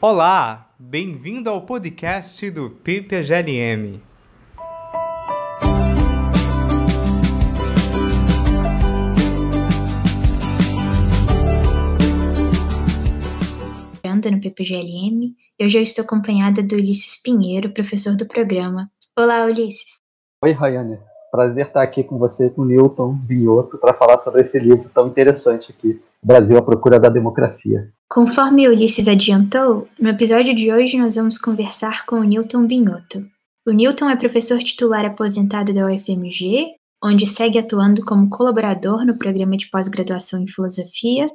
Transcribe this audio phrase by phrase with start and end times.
[0.00, 4.00] Olá, bem-vindo ao podcast do PPGLM.
[14.30, 18.88] no PPGLM hoje eu estou acompanhada do Ulisses Pinheiro, professor do programa.
[19.18, 19.96] Olá, Ulisses.
[20.44, 21.00] Oi, Rayane.
[21.32, 25.08] Prazer estar aqui com você, com o Newton Binhoto, para falar sobre esse livro tão
[25.08, 27.92] interessante aqui, Brasil à Procura da Democracia.
[28.10, 33.24] Conforme Ulisses adiantou, no episódio de hoje nós vamos conversar com o Newton Binhoto.
[33.66, 39.56] O Newton é professor titular aposentado da UFMG, onde segue atuando como colaborador no programa
[39.56, 41.28] de pós-graduação em filosofia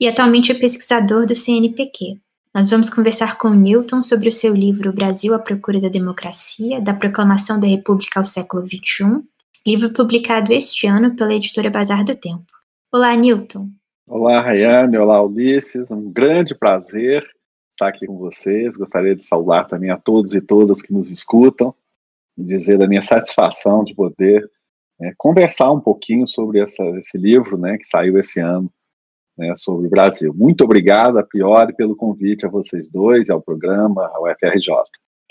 [0.00, 2.18] e atualmente é pesquisador do CNPq.
[2.54, 6.92] Nós vamos conversar com Newton sobre o seu livro Brasil à Procura da Democracia, da
[6.92, 9.22] Proclamação da República ao Século XXI,
[9.66, 12.44] livro publicado este ano pela editora Bazar do Tempo.
[12.92, 13.70] Olá, Newton.
[14.08, 14.96] Olá, Rayane.
[14.96, 15.90] Olá, Ulisses.
[15.90, 17.28] Um grande prazer
[17.72, 18.76] estar aqui com vocês.
[18.76, 21.74] Gostaria de saudar também a todos e todas que nos escutam
[22.38, 24.48] e dizer da minha satisfação de poder
[25.00, 28.72] é, conversar um pouquinho sobre essa, esse livro né, que saiu esse ano
[29.36, 30.32] né, sobre o Brasil.
[30.32, 34.70] Muito obrigado, a priori, pelo convite a vocês dois, ao programa, ao FRJ.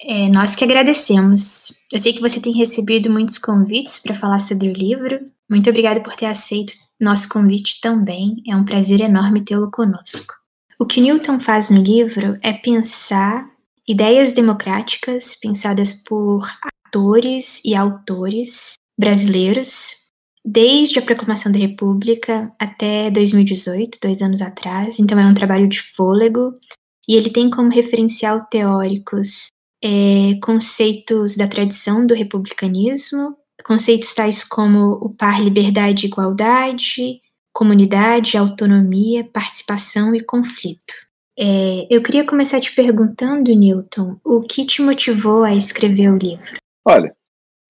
[0.01, 1.73] É, nós que agradecemos.
[1.91, 5.23] Eu sei que você tem recebido muitos convites para falar sobre o livro.
[5.49, 8.41] Muito obrigada por ter aceito nosso convite também.
[8.47, 10.33] É um prazer enorme tê-lo conosco.
[10.77, 13.49] O que Newton faz no livro é pensar
[13.87, 16.45] ideias democráticas pensadas por
[16.87, 20.09] atores e autores brasileiros,
[20.43, 24.99] desde a proclamação da República até 2018, dois anos atrás.
[24.99, 26.53] Então é um trabalho de fôlego.
[27.07, 29.49] E ele tem como referencial teóricos
[29.85, 37.21] é, conceitos da tradição do republicanismo, conceitos tais como o par liberdade e igualdade,
[37.53, 40.95] comunidade, autonomia, participação e conflito.
[41.37, 46.57] É, eu queria começar te perguntando, Newton, o que te motivou a escrever o livro?
[46.83, 47.15] Olha,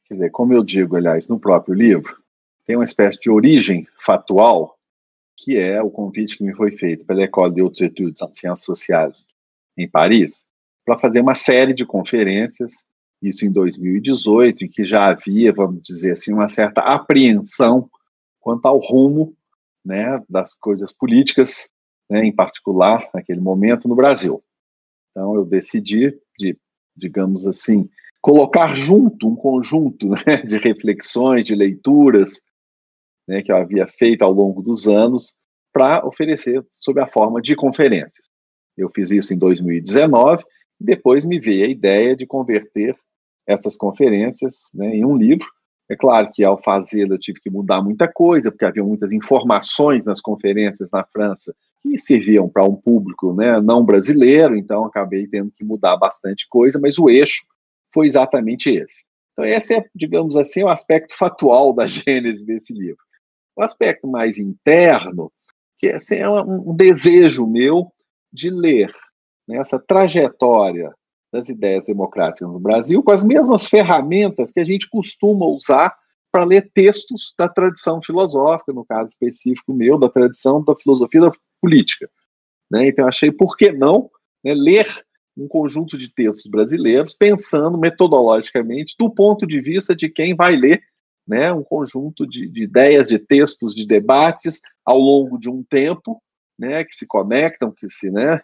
[0.05, 2.17] quer dizer, como eu digo, aliás, no próprio livro,
[2.65, 4.77] tem uma espécie de origem fatual,
[5.37, 8.63] que é o convite que me foi feito pela École de Hautes Études en Sciences
[8.63, 9.25] Sociales,
[9.77, 10.44] em Paris,
[10.85, 12.87] para fazer uma série de conferências,
[13.21, 17.89] isso em 2018, em que já havia, vamos dizer assim, uma certa apreensão
[18.39, 19.35] quanto ao rumo
[19.83, 21.71] né, das coisas políticas,
[22.09, 24.43] né, em particular naquele momento no Brasil.
[25.09, 26.55] Então eu decidi, de,
[26.95, 27.89] digamos assim,
[28.21, 32.45] colocar junto um conjunto né, de reflexões, de leituras
[33.27, 35.35] né, que eu havia feito ao longo dos anos
[35.73, 38.29] para oferecer sob a forma de conferências.
[38.77, 40.43] Eu fiz isso em 2019
[40.79, 42.95] depois me veio a ideia de converter
[43.47, 45.47] essas conferências né, em um livro.
[45.89, 50.05] É claro que ao fazê-lo eu tive que mudar muita coisa, porque havia muitas informações
[50.05, 55.51] nas conferências na França que serviam para um público né, não brasileiro, então acabei tendo
[55.51, 57.45] que mudar bastante coisa, mas o eixo
[57.93, 59.05] foi exatamente esse.
[59.33, 63.03] Então, esse é, digamos assim, o aspecto fatual da gênese desse livro.
[63.55, 65.31] O aspecto mais interno,
[65.77, 67.91] que assim, é um desejo meu
[68.33, 68.91] de ler
[69.47, 70.93] nessa trajetória
[71.31, 75.95] das ideias democráticas no Brasil com as mesmas ferramentas que a gente costuma usar
[76.31, 81.31] para ler textos da tradição filosófica, no caso específico meu, da tradição da filosofia da
[81.61, 82.09] política.
[82.69, 82.87] Né?
[82.87, 84.09] Então, achei por que não
[84.43, 84.87] né, ler
[85.37, 90.81] um conjunto de textos brasileiros, pensando metodologicamente do ponto de vista de quem vai ler
[91.27, 96.21] né, um conjunto de, de ideias, de textos, de debates ao longo de um tempo,
[96.57, 98.41] né, que se conectam, que se né,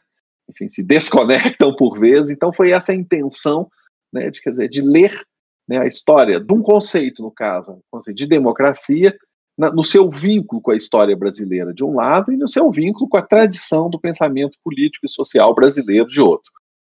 [0.52, 2.32] enfim, se desconectam por vezes.
[2.32, 3.70] Então foi essa a intenção,
[4.14, 5.20] né, de, quer dizer, de ler
[5.68, 9.18] né, a história de um conceito, no caso, conceito de democracia,
[9.58, 13.08] na, no seu vínculo com a história brasileira de um lado e no seu vínculo
[13.08, 16.52] com a tradição do pensamento político e social brasileiro de outro.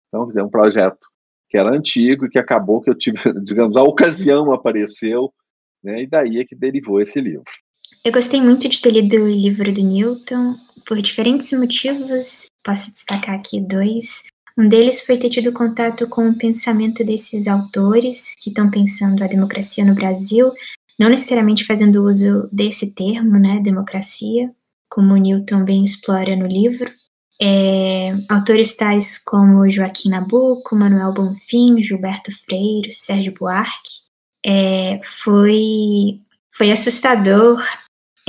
[0.08, 1.06] Então, quer um projeto
[1.48, 5.32] que era antigo e que acabou que eu tive, digamos, a ocasião apareceu,
[5.82, 7.44] né, e daí é que derivou esse livro.
[8.04, 10.56] Eu gostei muito de ter lido o livro do Newton,
[10.88, 12.46] por diferentes motivos.
[12.64, 14.24] Posso destacar aqui dois.
[14.56, 19.28] Um deles foi ter tido contato com o pensamento desses autores que estão pensando a
[19.28, 20.50] democracia no Brasil,
[20.98, 24.50] não necessariamente fazendo uso desse termo, né, democracia,
[24.90, 26.90] como Newton bem explora no livro.
[27.40, 33.98] É, autores tais como Joaquim Nabuco, Manuel Bonfim, Gilberto Freire, Sérgio Buarque.
[34.44, 36.20] É, foi,
[36.52, 37.62] foi assustador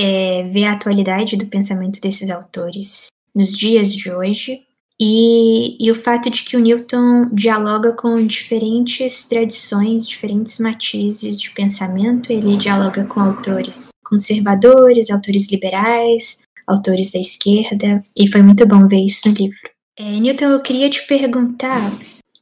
[0.00, 4.62] é, ver a atualidade do pensamento desses autores nos dias de hoje
[4.98, 11.50] e, e, o fato de que o Newton dialoga com diferentes tradições, diferentes matizes de
[11.50, 18.86] pensamento, ele dialoga com autores conservadores, autores liberais, autores da esquerda, e foi muito bom
[18.86, 19.70] ver isso no livro.
[19.98, 21.98] É, Newton, eu queria te perguntar.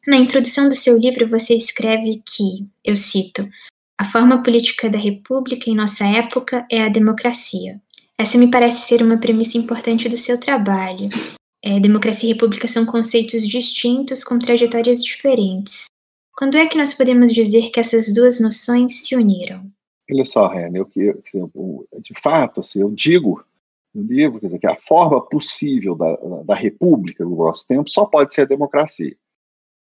[0.06, 3.46] Na introdução do seu livro, você escreve que, eu cito,
[3.98, 7.80] a forma política da República em nossa época é a democracia.
[8.16, 11.08] Essa me parece ser uma premissa importante do seu trabalho.
[11.64, 15.86] É, democracia e república são conceitos distintos com trajetórias diferentes.
[16.36, 19.66] Quando é que nós podemos dizer que essas duas noções se uniram?
[20.10, 20.88] Olha só, René, eu,
[22.00, 23.44] de fato, assim, eu digo
[23.92, 26.14] no livro dizer, que a forma possível da,
[26.44, 29.16] da república no nosso tempo só pode ser a democracia.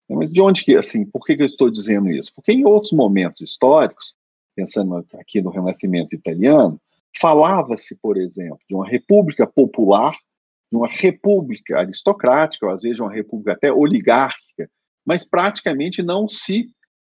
[0.10, 2.32] Mas de onde que, assim, por que, que eu estou dizendo isso?
[2.36, 4.14] Porque em outros momentos históricos,
[4.56, 6.80] pensando aqui no Renascimento italiano,
[7.20, 10.14] falava-se, por exemplo, de uma república popular,
[10.72, 14.70] de uma república aristocrática, ou às vezes de uma república até oligárquica,
[15.06, 16.70] mas praticamente não se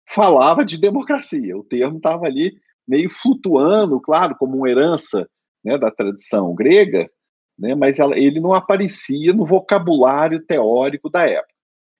[0.06, 1.56] falava de democracia.
[1.56, 2.55] O termo estava ali
[2.87, 5.29] meio flutuando, claro, como uma herança
[5.62, 7.11] né, da tradição grega,
[7.58, 11.58] né, mas ela, ele não aparecia no vocabulário teórico da época.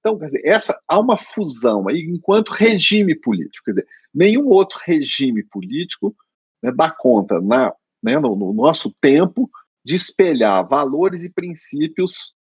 [0.09, 3.67] Então, quer dizer, essa, há uma fusão aí enquanto regime político.
[3.67, 6.17] Quer dizer, nenhum outro regime político
[6.63, 9.51] né, dá conta, na, né, no, no, nosso tempo,
[9.85, 12.35] de espelhar valores e princípios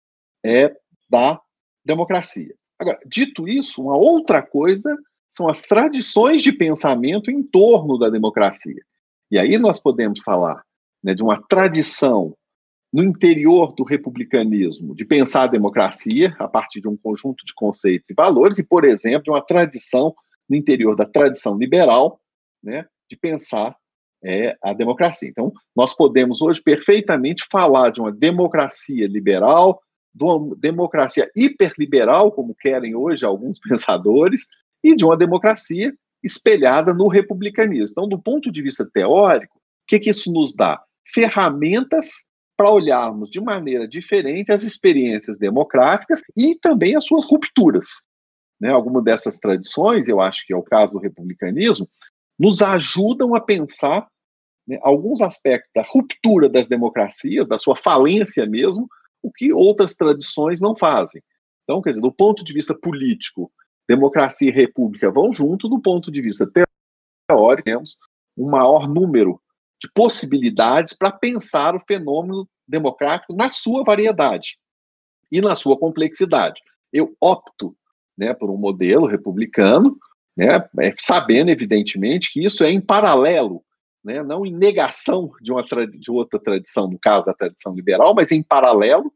[0.45, 0.73] é,
[1.11, 1.41] da
[1.85, 2.55] democracia.
[2.79, 4.97] Agora, dito isso, uma outra coisa
[5.29, 8.81] são as tradições de pensamento em torno da democracia.
[9.31, 10.63] E aí nós podemos falar
[11.03, 12.37] né, de uma tradição
[12.97, 18.09] no interior do republicanismo de pensar a democracia a partir de um conjunto de conceitos
[18.09, 20.15] e valores, e, por exemplo, de uma tradição
[20.49, 22.19] no interior da tradição liberal
[22.65, 23.77] né, de pensar
[24.25, 25.29] é, a democracia.
[25.29, 29.79] Então, nós podemos hoje perfeitamente falar de uma democracia liberal,
[30.15, 34.47] de uma democracia hiperliberal, como querem hoje alguns pensadores,
[34.83, 35.93] e de uma democracia
[36.25, 37.89] espelhada no republicanismo.
[37.91, 40.83] Então, do ponto de vista teórico, o que, que isso nos dá?
[41.05, 48.07] Ferramentas para olharmos de maneira diferente as experiências democráticas e também as suas rupturas.
[48.61, 48.71] Né?
[48.71, 51.89] Algumas dessas tradições, eu acho que é o caso do republicanismo,
[52.39, 54.07] nos ajudam a pensar
[54.67, 58.89] né, alguns aspectos da ruptura das democracias, da sua falência mesmo,
[59.23, 61.23] o que outras tradições não fazem.
[61.65, 63.51] Então, quer dizer, do ponto de vista político,
[63.89, 66.49] democracia e república vão junto, do ponto de vista
[67.29, 67.99] teórico, temos
[68.37, 69.41] um maior número
[69.81, 74.59] de possibilidades para pensar o fenômeno democrático na sua variedade
[75.31, 76.61] e na sua complexidade.
[76.93, 77.77] Eu opto
[78.17, 79.97] né, por um modelo republicano,
[80.37, 83.63] né, é, sabendo, evidentemente, que isso é em paralelo,
[84.03, 88.33] né, não em negação de, uma de outra tradição, no caso da tradição liberal, mas
[88.33, 89.13] em paralelo,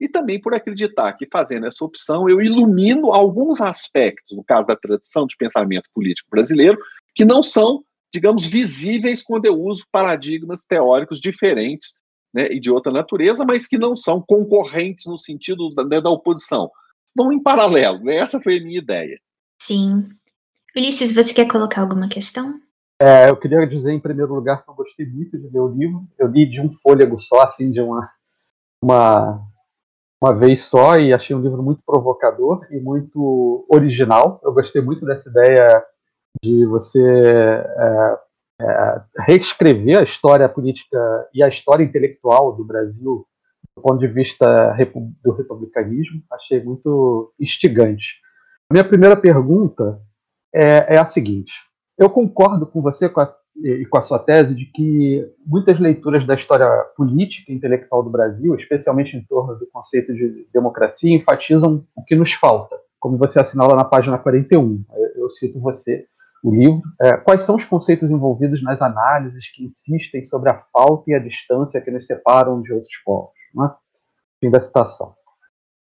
[0.00, 4.76] e também por acreditar que, fazendo essa opção, eu ilumino alguns aspectos, no caso da
[4.76, 6.78] tradição de pensamento político brasileiro,
[7.14, 7.84] que não são
[8.14, 11.98] digamos, visíveis quando eu uso paradigmas teóricos diferentes
[12.32, 16.10] né, e de outra natureza, mas que não são concorrentes no sentido da, né, da
[16.10, 16.70] oposição.
[17.08, 18.18] Estão em paralelo, né?
[18.18, 19.18] essa foi a minha ideia.
[19.60, 20.08] Sim.
[20.76, 22.60] Ulisses, você quer colocar alguma questão?
[23.00, 26.06] É, eu queria dizer, em primeiro lugar, que eu gostei muito de ler o livro.
[26.16, 28.08] Eu li de um fôlego só, assim, de uma,
[28.80, 29.40] uma,
[30.20, 34.40] uma vez só, e achei um livro muito provocador e muito original.
[34.44, 35.84] Eu gostei muito dessa ideia
[36.42, 38.18] de você é,
[38.60, 43.26] é, reescrever a história política e a história intelectual do Brasil
[43.76, 44.76] do ponto de vista
[45.22, 46.22] do republicanismo.
[46.32, 48.04] Achei muito instigante.
[48.70, 50.00] A minha primeira pergunta
[50.54, 51.52] é, é a seguinte:
[51.98, 56.26] eu concordo com você com a, e com a sua tese de que muitas leituras
[56.26, 61.84] da história política e intelectual do Brasil, especialmente em torno do conceito de democracia, enfatizam
[61.96, 64.84] o que nos falta, como você assinala na página 41.
[64.92, 66.06] Eu, eu cito você
[66.44, 66.82] o livro.
[67.00, 71.18] É, quais são os conceitos envolvidos nas análises que insistem sobre a falta e a
[71.18, 73.32] distância que nos separam de outros povos?
[73.54, 73.70] Né?
[74.40, 75.14] Fim da citação.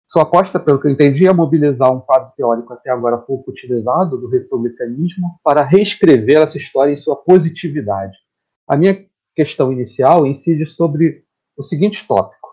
[0.08, 4.18] Sua aposta, pelo que eu entendi, é mobilizar um quadro teórico até agora pouco utilizado
[4.18, 8.15] do republicanismo para reescrever essa história em sua positividade.
[8.68, 11.24] A minha questão inicial incide sobre
[11.58, 12.50] o seguinte tópico: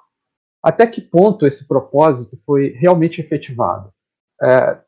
[0.62, 3.92] até que ponto esse propósito foi realmente efetivado?
[4.40, 4.78] É,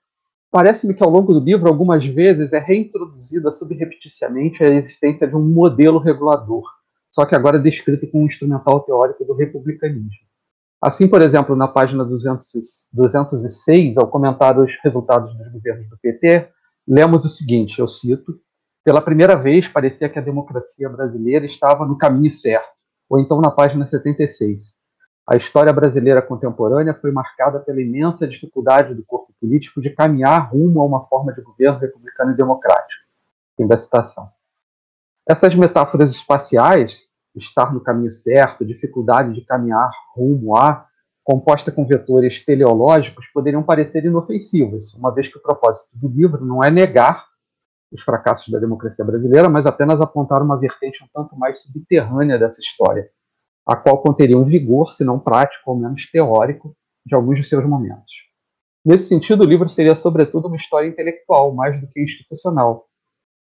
[0.50, 5.44] Parece-me que ao longo do livro, algumas vezes, é reintroduzida subrepeticiamente a existência de um
[5.44, 6.64] modelo regulador,
[7.10, 10.10] só que agora descrito com um instrumental teórico do republicanismo.
[10.82, 12.48] Assim, por exemplo, na página 200,
[12.92, 16.48] 206, ao comentar os resultados dos governos do PT,
[16.88, 18.40] lemos o seguinte, eu cito,
[18.84, 22.70] pela primeira vez parecia que a democracia brasileira estava no caminho certo,
[23.08, 24.79] ou então na página 76.
[25.30, 30.80] A história brasileira contemporânea foi marcada pela imensa dificuldade do corpo político de caminhar rumo
[30.80, 33.04] a uma forma de governo republicano e democrático.
[33.56, 34.28] Fim da citação.
[35.24, 40.84] Essas metáforas espaciais, estar no caminho certo, dificuldade de caminhar rumo a,
[41.22, 46.64] composta com vetores teleológicos, poderiam parecer inofensivas, uma vez que o propósito do livro não
[46.64, 47.24] é negar
[47.92, 52.60] os fracassos da democracia brasileira, mas apenas apontar uma vertente um tanto mais subterrânea dessa
[52.60, 53.08] história,
[53.70, 56.74] a qual conteria um vigor, se não prático ou menos teórico,
[57.06, 58.12] de alguns de seus momentos.
[58.84, 62.86] Nesse sentido, o livro seria, sobretudo, uma história intelectual, mais do que institucional,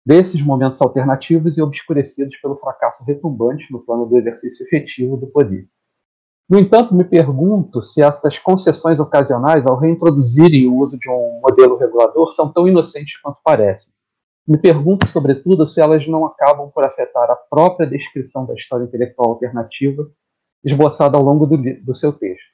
[0.06, 5.68] desses momentos alternativos e obscurecidos pelo fracasso retumbante no plano do exercício efetivo do poder.
[6.48, 11.76] No entanto, me pergunto se essas concessões ocasionais, ao reintroduzirem o uso de um modelo
[11.76, 13.92] regulador, são tão inocentes quanto parecem.
[14.48, 19.32] Me pergunto, sobretudo, se elas não acabam por afetar a própria descrição da história intelectual
[19.32, 20.08] alternativa
[20.64, 22.50] esboçada ao longo do, do seu texto.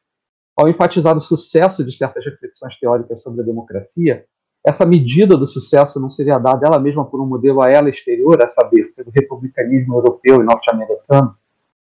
[0.55, 4.25] Ao enfatizar o sucesso de certas reflexões teóricas sobre a democracia,
[4.65, 8.41] essa medida do sucesso não seria dada ela mesma por um modelo a ela exterior,
[8.41, 11.35] a saber, pelo republicanismo europeu e norte-americano?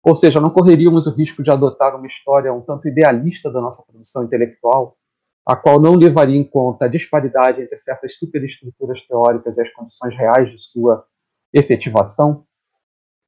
[0.02, 3.84] Ou seja, não correríamos o risco de adotar uma história um tanto idealista da nossa
[3.84, 4.98] produção intelectual,
[5.46, 10.16] a qual não levaria em conta a disparidade entre certas superestruturas teóricas e as condições
[10.16, 11.06] reais de sua
[11.54, 12.44] efetivação,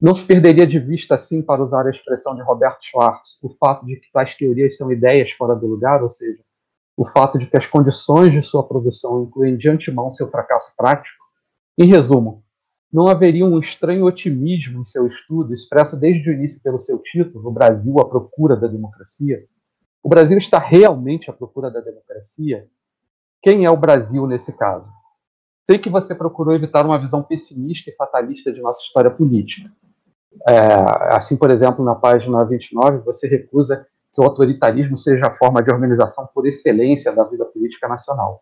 [0.06, 3.88] não se perderia de vista, assim, para usar a expressão de Roberto Schwartz, o fato
[3.88, 6.44] de que tais teorias são ideias fora do lugar, ou seja,
[6.96, 11.26] o fato de que as condições de sua produção incluem de antemão seu fracasso prático?
[11.76, 12.44] Em resumo,
[12.94, 17.50] não haveria um estranho otimismo em seu estudo, expresso desde o início pelo seu título,
[17.50, 19.44] O Brasil à Procura da Democracia,
[20.04, 22.68] o Brasil está realmente à procura da democracia?
[23.42, 24.88] Quem é o Brasil nesse caso?
[25.64, 29.68] Sei que você procurou evitar uma visão pessimista e fatalista de nossa história política.
[30.48, 35.62] É, assim, por exemplo, na página 29, você recusa que o autoritarismo seja a forma
[35.62, 38.42] de organização por excelência da vida política nacional.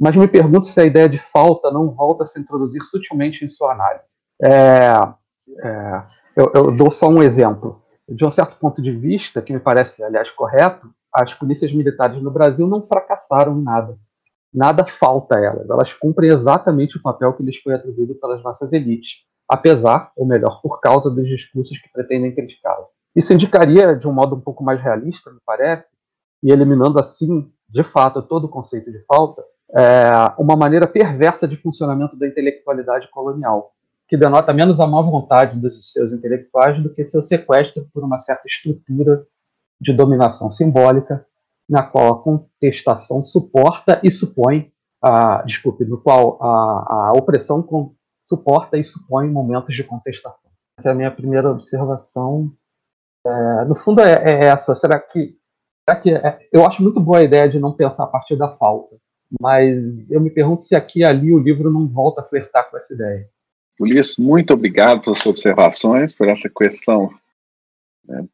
[0.00, 3.48] Mas me pergunto se a ideia de falta não volta a se introduzir sutilmente em
[3.48, 4.04] sua análise.
[4.42, 4.98] É,
[5.62, 6.02] é,
[6.36, 10.02] eu, eu, dou só um exemplo de um certo ponto de vista, que me parece,
[10.02, 13.96] aliás, correto, as polícias militares no Brasil não fracassaram em nada.
[14.52, 15.68] Nada falta a elas.
[15.68, 19.10] Elas cumprem exatamente o papel que lhes foi atribuído pelas nossas elites,
[19.48, 22.86] apesar, ou melhor, por causa dos discursos que pretendem criticá-las.
[23.14, 25.94] Isso indicaria, de um modo um pouco mais realista, me parece,
[26.42, 29.42] e eliminando assim, de fato, todo o conceito de falta,
[29.76, 33.72] é, uma maneira perversa de funcionamento da intelectualidade colonial,
[34.08, 38.20] que denota menos a má vontade dos seus intelectuais do que seu sequestro por uma
[38.20, 39.26] certa estrutura
[39.80, 41.26] de dominação simbólica,
[41.68, 44.70] na qual a contestação suporta e supõe,
[45.02, 47.62] a, desculpe, no qual a, a opressão
[48.34, 50.50] suporta e supõe momentos de contestação.
[50.78, 52.52] Essa é a minha primeira observação.
[53.26, 54.74] É, no fundo é, é, essa.
[54.74, 55.36] Será que,
[55.88, 58.56] será que é, eu acho muito boa a ideia de não pensar a partir da
[58.56, 58.96] falta,
[59.40, 59.76] mas
[60.10, 62.92] eu me pergunto se aqui e ali o livro não volta a flertar com essa
[62.92, 63.28] ideia.
[63.80, 67.10] Ulisses, muito obrigado pelas suas observações, por essa questão
[68.06, 68.24] né,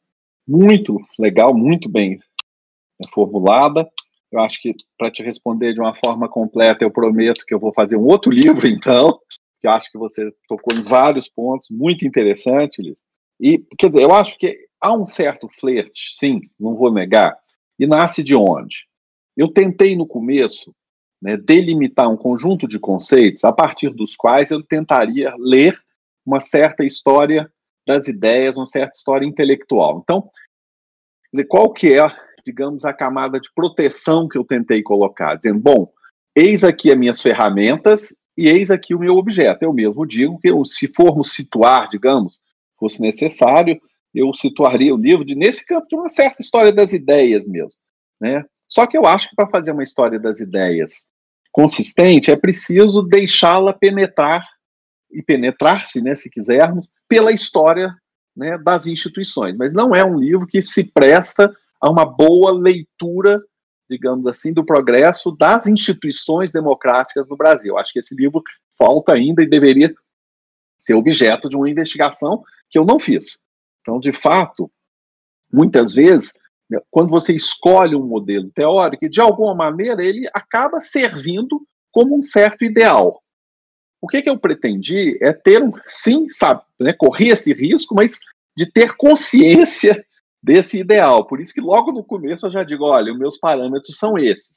[0.47, 3.88] muito legal, muito bem né, formulada.
[4.30, 7.73] Eu acho que para te responder de uma forma completa, eu prometo que eu vou
[7.73, 9.19] fazer um outro livro, então,
[9.61, 13.05] que acho que você tocou em vários pontos, muito interessante, Ulisses.
[13.38, 17.37] E, quer dizer, eu acho que há um certo flerte, sim, não vou negar,
[17.79, 18.87] e nasce de onde?
[19.37, 20.75] Eu tentei no começo
[21.23, 25.79] né, delimitar um conjunto de conceitos a partir dos quais eu tentaria ler
[26.25, 27.50] uma certa história
[27.87, 30.00] das ideias, uma certa história intelectual.
[30.02, 30.31] Então,
[31.33, 32.07] dizer, qual que é,
[32.45, 35.37] digamos, a camada de proteção que eu tentei colocar?
[35.37, 35.90] Dizendo, bom,
[36.37, 39.63] eis aqui as minhas ferramentas e eis aqui o meu objeto.
[39.63, 42.41] Eu mesmo digo que eu, se formos situar, digamos,
[42.79, 43.79] fosse necessário,
[44.15, 47.79] eu situaria o livro de, nesse campo de uma certa história das ideias mesmo,
[48.21, 48.45] né?
[48.67, 51.09] Só que eu acho que para fazer uma história das ideias
[51.53, 54.47] consistente, é preciso deixá-la penetrar
[55.11, 57.93] e penetrar-se, né, se quisermos, pela história
[58.37, 59.57] né, das instituições.
[59.57, 63.43] Mas não é um livro que se presta a uma boa leitura,
[63.90, 67.76] digamos assim, do progresso das instituições democráticas no Brasil.
[67.76, 68.42] Acho que esse livro
[68.78, 69.92] falta ainda e deveria
[70.78, 73.42] ser objeto de uma investigação que eu não fiz.
[73.80, 74.70] Então, de fato,
[75.52, 76.38] muitas vezes
[76.70, 82.23] né, quando você escolhe um modelo teórico, de alguma maneira ele acaba servindo como um
[82.23, 83.20] certo ideal.
[84.00, 88.20] O que, que eu pretendi é ter um, sim, sabe, né, correr esse risco, mas
[88.56, 90.02] de ter consciência
[90.42, 91.26] desse ideal.
[91.26, 94.56] Por isso que logo no começo eu já digo, olha, os meus parâmetros são esses.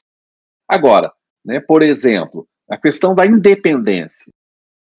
[0.67, 1.11] Agora,
[1.45, 4.31] né, por exemplo, a questão da independência.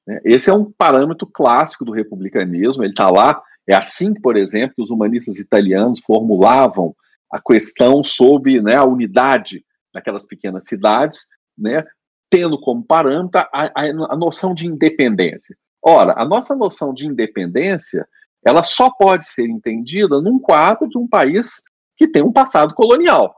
[0.07, 4.75] Né, esse é um parâmetro clássico do republicanismo, ele está lá é assim, por exemplo,
[4.77, 6.95] que os humanistas italianos formulavam
[7.31, 11.85] a questão sobre né, a unidade daquelas pequenas cidades, né,
[12.31, 15.57] tendo como parâmetro a, a, a noção de independência.
[15.83, 18.07] Ora, a nossa noção de independência
[18.45, 21.65] ela só pode ser entendida num quadro de um país
[21.97, 23.35] que tem um passado colonial.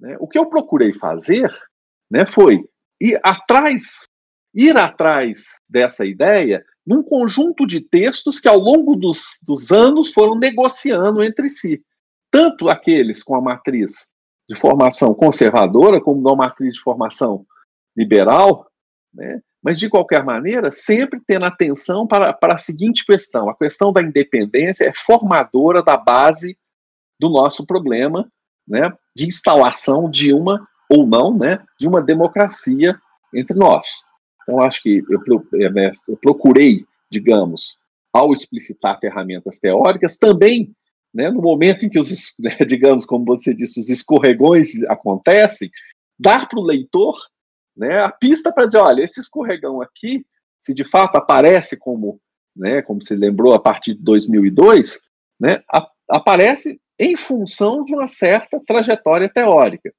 [0.00, 0.16] Né?
[0.18, 1.50] O que eu procurei fazer
[2.10, 2.64] né, foi
[3.00, 4.04] ir atrás,
[4.54, 10.36] ir atrás dessa ideia num conjunto de textos que ao longo dos, dos anos foram
[10.36, 11.82] negociando entre si.
[12.30, 14.10] Tanto aqueles com a matriz
[14.48, 17.46] de formação conservadora, como uma matriz de formação
[17.96, 18.66] liberal,
[19.12, 19.40] né?
[19.62, 24.02] Mas de qualquer maneira, sempre tendo atenção para, para a seguinte questão: a questão da
[24.02, 26.58] independência é formadora da base
[27.20, 28.28] do nosso problema
[28.66, 32.98] né, de instalação de uma, ou não, né, de uma democracia
[33.34, 34.04] entre nós.
[34.42, 35.20] Então, acho que eu,
[35.60, 37.78] é, eu procurei, digamos,
[38.12, 40.74] ao explicitar ferramentas teóricas, também,
[41.14, 45.70] né, no momento em que os, né, digamos, como você disse, os escorregões acontecem,
[46.18, 47.14] dar para o leitor
[47.76, 50.24] né, a pista para dizer, olha, esse escorregão aqui,
[50.60, 52.20] se de fato aparece como,
[52.54, 55.02] né, como se lembrou a partir de 2002,
[55.40, 59.92] né, a, aparece em função de uma certa trajetória teórica.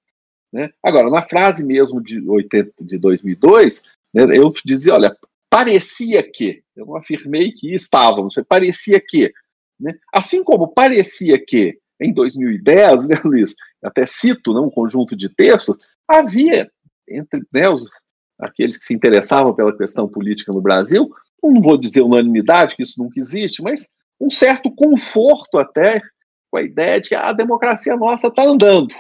[0.52, 0.72] Né?
[0.84, 5.18] Agora, na frase mesmo de, 80, de 2002, né, eu dizia, olha,
[5.50, 9.34] parecia que, eu não afirmei que estávamos, parecia que.
[9.80, 9.96] Né?
[10.14, 15.78] Assim como parecia que, em 2010, né, Luiz, até cito né, um conjunto de textos,
[16.08, 16.72] havia
[17.10, 17.86] entre né, os,
[18.40, 21.10] aqueles que se interessavam pela questão política no Brasil,
[21.42, 26.02] não vou dizer unanimidade, que isso nunca existe, mas um certo conforto até
[26.50, 28.94] com a ideia de que a democracia nossa está andando.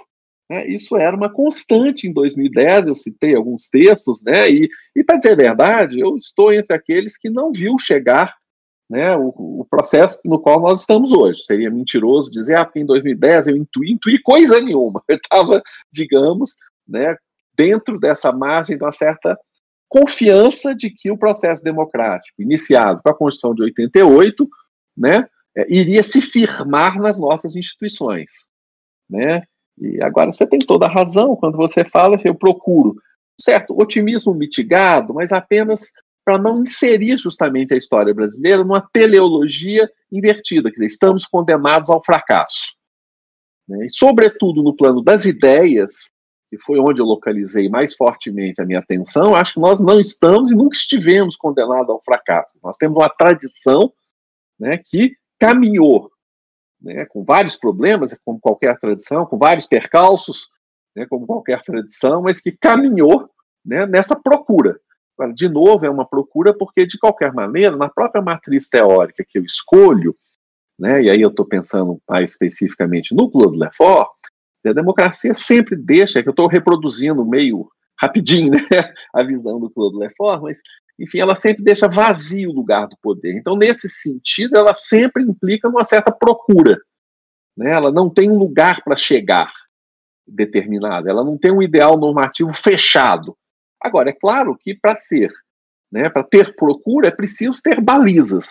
[0.50, 0.68] Né?
[0.68, 4.50] Isso era uma constante em 2010, eu citei alguns textos, né?
[4.50, 8.36] e, e para dizer a verdade, eu estou entre aqueles que não viu chegar
[8.90, 11.44] né, o, o, processo no qual nós estamos hoje.
[11.46, 15.02] Seria mentiroso dizer, ah, porque em 2010 eu intuí, intuí coisa nenhuma.
[15.08, 16.58] Eu estava, digamos,
[16.88, 17.16] né,
[17.56, 19.38] dentro dessa margem de uma certa
[19.88, 24.50] confiança de que o processo democrático, iniciado com a Constituição de 88,
[24.98, 28.32] né, é, iria se firmar nas nossas instituições.
[29.10, 29.44] Né?
[29.80, 32.96] E agora você tem toda a razão quando você fala que eu procuro
[33.40, 35.92] certo otimismo mitigado, mas apenas
[36.26, 42.04] para não inserir justamente a história brasileira numa teleologia invertida, quer dizer, estamos condenados ao
[42.04, 42.76] fracasso.
[43.68, 43.86] Né?
[43.86, 46.12] E, sobretudo no plano das ideias,
[46.54, 50.52] que foi onde eu localizei mais fortemente a minha atenção, acho que nós não estamos
[50.52, 52.60] e nunca estivemos condenados ao fracasso.
[52.64, 53.92] Nós temos uma tradição
[54.60, 56.12] né, que caminhou
[56.80, 60.48] né, com vários problemas, como qualquer tradição, com vários percalços,
[60.96, 63.28] né, como qualquer tradição, mas que caminhou
[63.66, 64.80] né, nessa procura.
[65.34, 69.44] De novo, é uma procura porque, de qualquer maneira, na própria matriz teórica que eu
[69.44, 70.16] escolho,
[70.78, 74.12] né, e aí eu estou pensando mais especificamente no Claude Lefort,
[74.70, 78.60] a democracia sempre deixa, que eu estou reproduzindo meio rapidinho né,
[79.14, 80.60] a visão do Claude Lefort, mas,
[81.00, 83.36] enfim, ela sempre deixa vazio o lugar do poder.
[83.36, 86.80] Então, nesse sentido, ela sempre implica uma certa procura.
[87.58, 87.72] Né?
[87.72, 89.52] Ela não tem um lugar para chegar
[90.26, 93.36] determinado, ela não tem um ideal normativo fechado.
[93.82, 95.32] Agora, é claro que para ser,
[95.92, 98.48] né, para ter procura, é preciso ter balizas.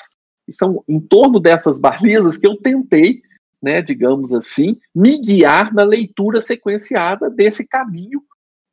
[0.47, 3.23] E são em torno dessas balizas que eu tentei
[3.63, 8.23] né, digamos assim, me guiar na leitura sequenciada desse caminho,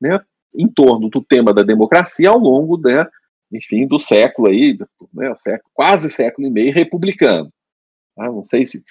[0.01, 0.19] né,
[0.55, 3.05] em torno do tema da democracia ao longo, né,
[3.51, 4.77] enfim, do século aí,
[5.13, 7.51] né, século, quase século e meio republicano.
[8.17, 8.83] Ah, não sei se,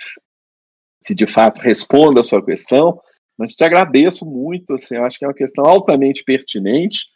[1.02, 3.00] se de fato responda a sua questão,
[3.36, 7.06] mas te agradeço muito, assim, acho que é uma questão altamente pertinente,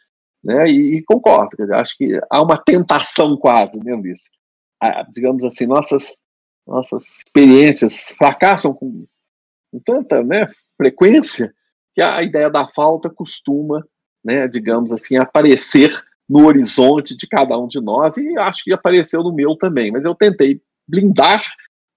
[0.43, 4.29] né, e, e concordo, dizer, acho que há uma tentação quase, né, Luiz?
[4.81, 6.21] Ah, digamos assim, nossas
[6.65, 9.05] nossas experiências fracassam com,
[9.71, 10.47] com tanta né,
[10.77, 11.53] frequência
[11.93, 13.85] que a ideia da falta costuma,
[14.23, 15.91] né, digamos assim, aparecer
[16.27, 19.91] no horizonte de cada um de nós e acho que apareceu no meu também.
[19.91, 21.43] Mas eu tentei blindar,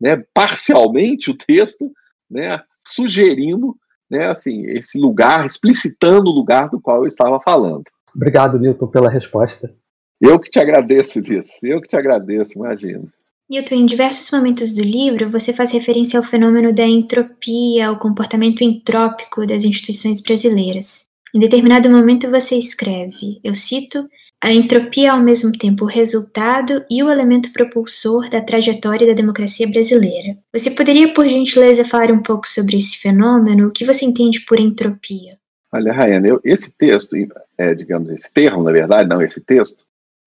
[0.01, 1.91] né, parcialmente o texto,
[2.31, 3.77] né, sugerindo,
[4.11, 7.85] né, assim, esse lugar, explicitando o lugar do qual eu estava falando.
[8.15, 9.75] Obrigado, Newton, pela resposta.
[10.21, 11.53] Eu que te agradeço disso.
[11.63, 13.07] Eu que te agradeço, imagina.
[13.49, 18.65] Newton, em diversos momentos do livro, você faz referência ao fenômeno da entropia, ao comportamento
[18.65, 21.05] entrópico das instituições brasileiras.
[21.33, 24.05] Em determinado momento você escreve, eu cito,
[24.43, 29.13] a entropia é ao mesmo tempo o resultado e o elemento propulsor da trajetória da
[29.13, 30.37] democracia brasileira.
[30.53, 33.69] Você poderia, por gentileza, falar um pouco sobre esse fenômeno?
[33.69, 35.39] O que você entende por entropia?
[35.73, 37.17] Olha, Rayane, eu, esse texto,
[37.57, 39.85] é, digamos, esse termo, na verdade, não esse texto,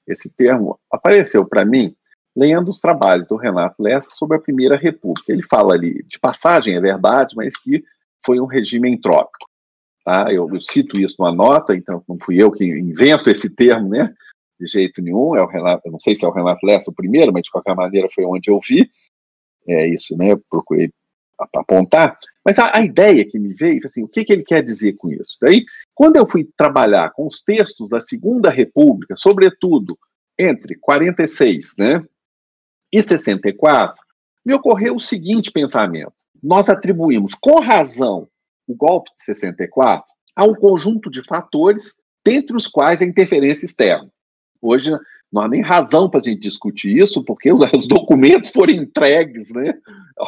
[0.08, 1.93] esse termo apareceu para mim
[2.39, 5.34] lendo os trabalhos do Renato Lessa sobre a Primeira República.
[5.34, 7.84] Ele fala ali, de passagem, é verdade, mas que
[8.25, 9.49] foi um regime entrópico.
[10.06, 10.28] Tá?
[10.32, 14.13] Eu, eu, cito isso numa nota, então não fui eu que invento esse termo, né?
[14.60, 16.95] De jeito nenhum, é o Renato, eu não sei se é o Renato Lessa o
[16.95, 18.89] primeiro, mas de qualquer maneira foi onde eu vi.
[19.67, 20.32] É isso, né?
[20.32, 20.89] Eu procurei
[21.54, 24.95] apontar, mas a, a, ideia que me veio, assim, o que, que ele quer dizer
[24.97, 25.38] com isso?
[25.41, 25.63] Daí,
[25.95, 29.97] quando eu fui trabalhar com os textos da Segunda República, sobretudo
[30.38, 32.04] entre 46 né,
[32.91, 34.02] e 64,
[34.45, 36.13] me ocorreu o seguinte pensamento.
[36.41, 38.28] Nós atribuímos com razão
[38.67, 44.10] o golpe de 64 a um conjunto de fatores, dentre os quais a interferência externa.
[44.62, 44.91] Hoje
[45.32, 49.54] não há nem razão para a gente discutir isso, porque os, os, documentos foram entregues
[49.54, 49.73] né,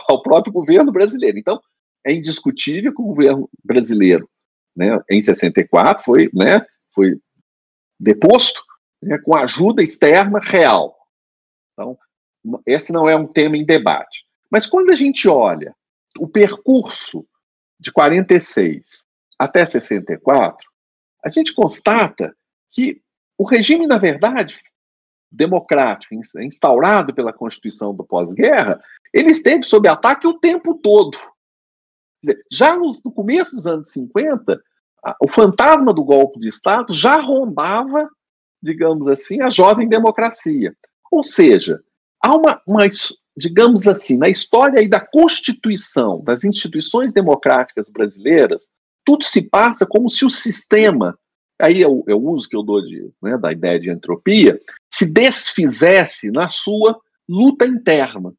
[0.08, 1.38] ao próprio governo brasileiro.
[1.38, 1.60] Então,
[2.06, 4.30] é indiscutível que o governo brasileiro,
[4.76, 7.18] né, em 64, foi, né, foi
[8.00, 8.62] deposto
[9.02, 10.96] né, com ajuda externa real.
[11.74, 11.98] Então,
[12.66, 14.26] esse não é um tema em debate.
[14.50, 15.76] Mas quando a gente olha
[16.20, 17.26] o percurso
[17.80, 19.08] de 46
[19.40, 20.70] até 64,
[21.24, 22.36] a gente constata
[22.70, 23.02] que
[23.38, 24.62] o regime, na verdade,
[25.32, 28.82] democrático instaurado pela Constituição do pós-guerra,
[29.14, 31.18] ele esteve sob ataque o tempo todo.
[32.52, 34.62] Já no começo dos anos 50,
[35.20, 38.10] o fantasma do golpe de Estado já rondava,
[38.62, 40.76] digamos assim, a jovem democracia.
[41.12, 41.82] Ou seja,
[42.22, 42.88] há uma, uma
[43.36, 48.70] digamos assim, na história aí da Constituição, das instituições democráticas brasileiras,
[49.06, 51.18] tudo se passa como se o sistema
[51.62, 54.60] aí é o, é o uso que eu dou de, né, da ideia de entropia,
[54.92, 58.34] se desfizesse na sua luta interna.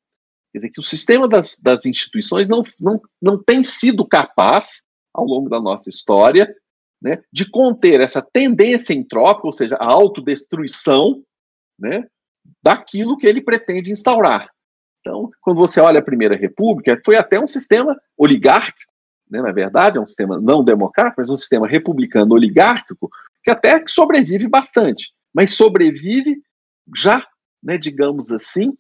[0.53, 5.25] Quer dizer, que o sistema das, das instituições não, não, não tem sido capaz, ao
[5.25, 6.55] longo da nossa história,
[7.01, 11.23] né, de conter essa tendência entrópica, ou seja, a autodestruição,
[11.79, 12.07] né,
[12.63, 14.49] daquilo que ele pretende instaurar.
[15.01, 18.93] Então, quando você olha a Primeira República, foi até um sistema oligárquico,
[19.29, 23.11] né, na verdade, é um sistema não democrático, mas um sistema republicano oligárquico,
[23.43, 26.41] que até sobrevive bastante, mas sobrevive
[26.95, 27.27] já,
[27.63, 28.77] né, digamos assim,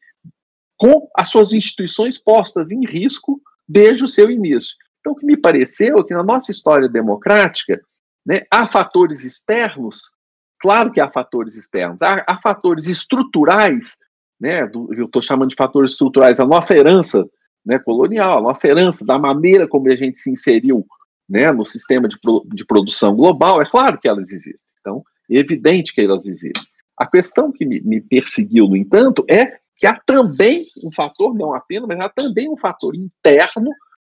[0.77, 4.77] com as suas instituições postas em risco desde o seu início.
[5.01, 7.81] Então, o que me pareceu é que na nossa história democrática,
[8.25, 10.16] né, há fatores externos,
[10.62, 13.98] claro que há fatores externos, há, há fatores estruturais,
[14.40, 17.29] né, do, eu estou chamando de fatores estruturais, a nossa herança
[17.66, 20.87] né, colonial, a nossa herança, da maneira como a gente se inseriu
[21.29, 22.16] né, no sistema de,
[22.55, 24.70] de produção global, é claro que elas existem.
[24.81, 26.62] Então, é evidente que elas existem.
[26.96, 31.55] A questão que me, me perseguiu, no entanto, é que há também um fator, não
[31.55, 33.70] apenas, mas há também um fator interno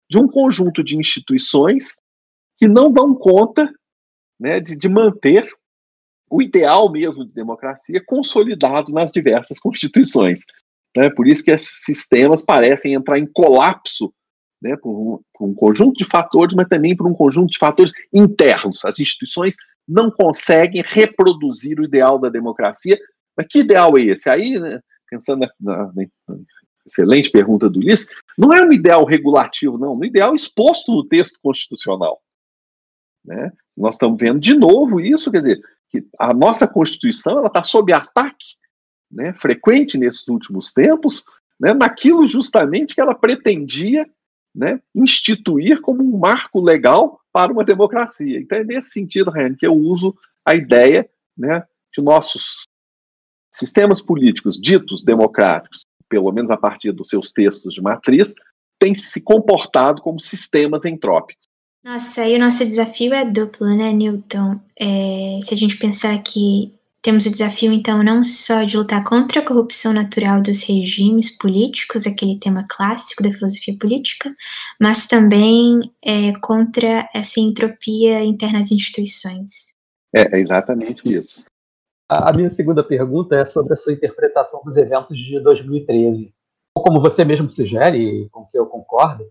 [0.09, 2.01] de um conjunto de instituições
[2.57, 3.71] que não dão conta
[4.41, 5.47] né, de, de manter
[6.31, 10.41] o ideal mesmo de democracia consolidado nas diversas constituições.
[10.97, 11.09] Né?
[11.11, 14.12] Por isso que esses sistemas parecem entrar em colapso
[14.61, 17.93] né, por, um, por um conjunto de fatores, mas também por um conjunto de fatores
[18.12, 18.85] internos.
[18.85, 22.99] As instituições não conseguem reproduzir o ideal da democracia.
[23.37, 24.29] Mas que ideal é esse?
[24.29, 26.38] Aí, né, pensando na, na, na,
[26.87, 31.38] excelente pergunta do Ulisses, não é um ideal regulativo, não, um ideal exposto no texto
[31.43, 32.21] constitucional.
[33.25, 33.53] Né?
[33.77, 38.57] Nós estamos vendo de novo isso, quer dizer, que a nossa Constituição está sob ataque
[39.11, 41.24] né, frequente nesses últimos tempos,
[41.59, 44.09] né, naquilo justamente que ela pretendia
[44.55, 48.38] né, instituir como um marco legal para uma democracia.
[48.38, 51.64] Então é nesse sentido, Ryan, que eu uso a ideia né,
[51.96, 52.64] de nossos
[53.53, 58.35] sistemas políticos ditos democráticos, pelo menos a partir dos seus textos de matriz,
[58.79, 61.48] têm se comportado como sistemas entrópicos.
[61.88, 64.61] Nossa, aí o nosso desafio é duplo, né, Newton?
[64.79, 66.70] É, se a gente pensar que
[67.01, 72.07] temos o desafio, então, não só de lutar contra a corrupção natural dos regimes políticos,
[72.07, 74.31] aquele tema clássico da filosofia política,
[74.79, 79.74] mas também é, contra essa entropia interna às instituições.
[80.14, 81.46] É, é exatamente isso.
[82.07, 86.35] A minha segunda pergunta é sobre a sua interpretação dos eventos de 2013.
[86.74, 89.24] Como você mesmo sugere, e com que eu concordo,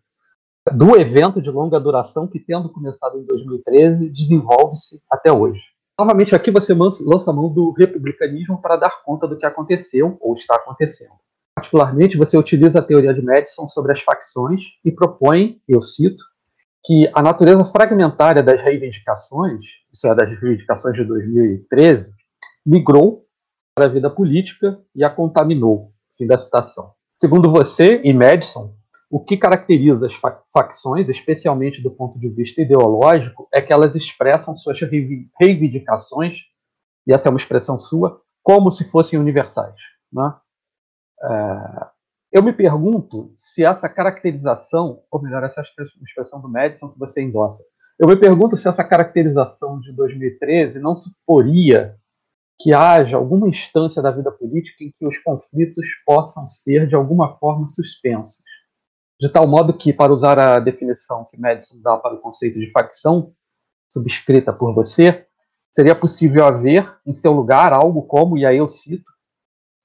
[0.73, 5.61] do evento de longa duração que, tendo começado em 2013, desenvolve-se até hoje.
[5.99, 10.35] Novamente, aqui você lança a mão do republicanismo para dar conta do que aconteceu ou
[10.35, 11.13] está acontecendo.
[11.55, 16.23] Particularmente, você utiliza a teoria de Madison sobre as facções e propõe, eu cito,
[16.85, 22.13] que a natureza fragmentária das reivindicações, isso é, das reivindicações de 2013,
[22.63, 23.25] migrou
[23.73, 25.91] para a vida política e a contaminou.
[26.17, 26.91] Fim da citação.
[27.17, 28.76] Segundo você e Madison,
[29.09, 30.13] o que caracteriza as
[30.53, 34.77] facções, especialmente do ponto de vista ideológico, é que elas expressam suas
[35.39, 36.37] reivindicações,
[37.07, 39.75] e essa é uma expressão sua, como se fossem universais.
[40.11, 40.33] Né?
[41.23, 41.87] É,
[42.33, 45.61] eu me pergunto se essa caracterização, ou melhor, essa
[46.03, 47.63] expressão do Madison que você endossa,
[47.97, 51.95] eu me pergunto se essa caracterização de 2013 não suporia
[52.59, 57.37] que haja alguma instância da vida política em que os conflitos possam ser, de alguma
[57.37, 58.43] forma, suspensos
[59.19, 62.71] de tal modo que, para usar a definição que Madison dá para o conceito de
[62.71, 63.33] facção,
[63.89, 65.25] subscrita por você,
[65.71, 69.11] seria possível haver, em seu lugar, algo como, e aí eu cito,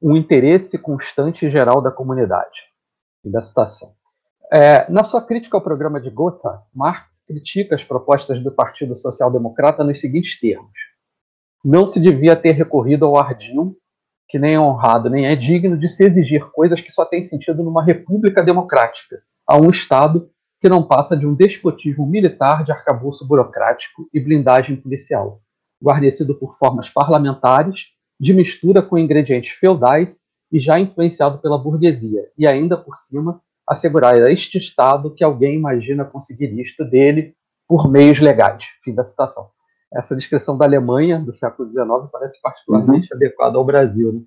[0.00, 2.60] um interesse constante e geral da comunidade.
[3.24, 3.94] E da citação.
[4.52, 9.30] É, na sua crítica ao programa de Gotha, Marx critica as propostas do Partido Social
[9.30, 10.72] Democrata nos seguintes termos:
[11.64, 13.78] não se devia ter recorrido ao ardil,
[14.32, 17.62] que nem é honrado nem é digno de se exigir coisas que só têm sentido
[17.62, 20.26] numa república democrática, a um Estado
[20.58, 25.42] que não passa de um despotismo militar de arcabouço burocrático e blindagem policial,
[25.84, 27.78] guarnecido por formas parlamentares,
[28.18, 34.14] de mistura com ingredientes feudais e já influenciado pela burguesia, e ainda por cima assegurar
[34.14, 37.34] a este Estado que alguém imagina conseguir isto dele
[37.68, 38.64] por meios legais.
[38.82, 39.50] Fim da citação
[39.94, 43.16] essa descrição da Alemanha do século XIX parece particularmente uhum.
[43.16, 44.12] adequada ao Brasil.
[44.12, 44.20] Né?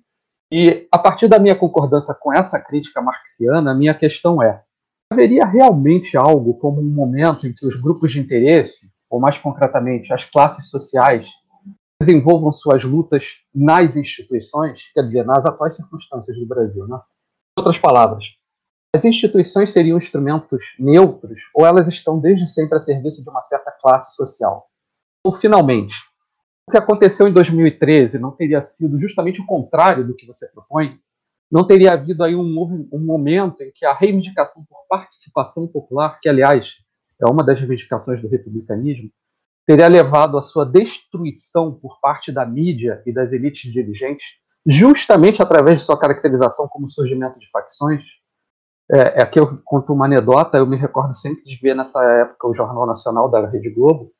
[0.52, 4.62] E a partir da minha concordância com essa crítica marxiana, a minha questão é:
[5.12, 10.12] haveria realmente algo como um momento em que os grupos de interesse, ou mais concretamente
[10.12, 11.26] as classes sociais,
[12.00, 13.24] desenvolvam suas lutas
[13.54, 17.00] nas instituições, quer dizer, nas atuais circunstâncias do Brasil, né?
[17.58, 18.24] Em outras palavras,
[18.94, 23.70] as instituições seriam instrumentos neutros ou elas estão desde sempre a serviço de uma certa
[23.70, 24.68] classe social?
[25.26, 25.92] Ou, finalmente,
[26.68, 31.00] o que aconteceu em 2013 não teria sido justamente o contrário do que você propõe?
[31.50, 36.28] Não teria havido aí um, um momento em que a reivindicação por participação popular, que,
[36.28, 36.68] aliás,
[37.20, 39.10] é uma das reivindicações do republicanismo,
[39.66, 44.24] teria levado à sua destruição por parte da mídia e das elites dirigentes,
[44.64, 48.00] justamente através de sua caracterização como surgimento de facções.
[48.92, 52.46] É, aqui é eu conto uma anedota, eu me recordo sempre de ver nessa época
[52.46, 54.12] o Jornal Nacional da Rede Globo,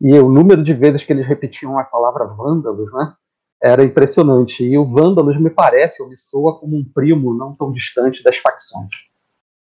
[0.00, 3.14] e o número de vezes que eles repetiam a palavra vândalos, né?
[3.62, 4.64] Era impressionante.
[4.64, 8.36] E o vândalos me parece, ou me soa como um primo não tão distante das
[8.38, 9.10] facções.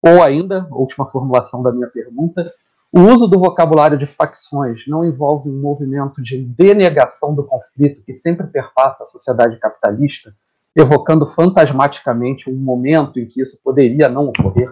[0.00, 2.52] Ou ainda, última formulação da minha pergunta,
[2.92, 8.14] o uso do vocabulário de facções não envolve um movimento de denegação do conflito que
[8.14, 10.34] sempre perpassa a sociedade capitalista,
[10.74, 14.70] evocando fantasmaticamente um momento em que isso poderia não ocorrer?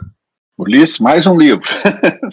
[0.57, 1.65] Ulisses, mais um livro.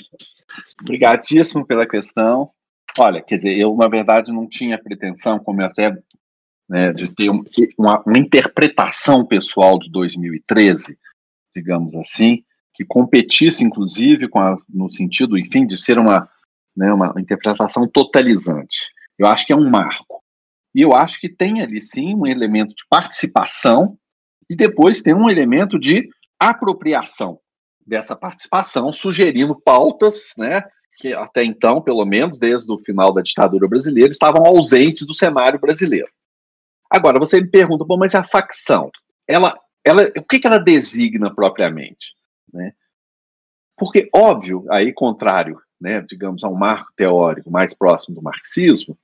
[0.82, 2.50] Obrigadíssimo pela questão.
[2.98, 5.98] Olha, quer dizer, eu, na verdade, não tinha pretensão, como até
[6.70, 7.30] né, de ter
[7.78, 10.98] uma, uma, interpretação pessoal de 2013,
[11.56, 16.30] digamos assim, que competisse, inclusive, com a, no sentido, enfim, de ser uma,
[16.76, 18.88] né, uma interpretação totalizante.
[19.18, 20.24] Eu acho que é um marco.
[20.74, 23.98] E eu acho que tem ali, sim, um elemento de participação
[24.50, 27.40] e depois tem um elemento de apropriação
[27.86, 30.62] dessa participação, sugerindo pautas, né,
[30.98, 35.60] que até então, pelo menos desde o final da ditadura brasileira, estavam ausentes do cenário
[35.60, 36.10] brasileiro.
[36.90, 38.90] Agora, você me pergunta, bom, mas a facção,
[39.28, 42.14] ela, ela, o que, que ela designa propriamente?
[42.54, 42.74] Né?
[43.78, 48.98] Porque, óbvio, aí contrário, né, digamos, a um marco teórico mais próximo do marxismo,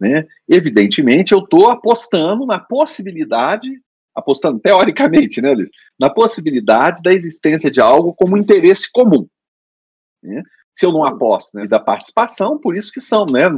[0.00, 3.68] né, evidentemente eu estou apostando na possibilidade,
[4.14, 5.54] apostando teoricamente, né,
[5.98, 9.28] na possibilidade da existência de algo como interesse comum.
[10.22, 10.42] Né?
[10.78, 13.48] Se eu não aposto né, da participação, por isso que são, né?